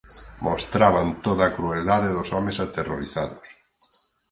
[0.45, 3.47] Mostraban toda a crueldade dos homes aterrorizados.